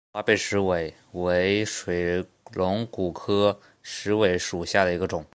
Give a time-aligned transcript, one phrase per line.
[0.13, 5.25] 华北石韦为水龙骨科石韦属下的一个种。